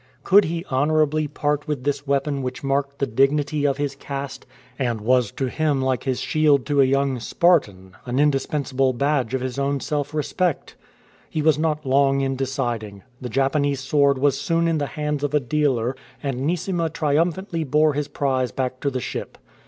[0.23, 3.67] Could he honourably part with S3 ARRIVAL IN BOSTON this weapon which marked the dignity
[3.67, 4.47] of his caste,
[4.79, 9.35] and was to him like his shield to a young Spartan— an indis pensable badge
[9.35, 10.75] of his own relf respect?
[11.29, 13.03] He was not long in deciding.
[13.21, 17.93] The Japanese sword was soon in the hands of a dealer, and Neesima triumphantly bore
[17.93, 19.37] his prize back to the ship.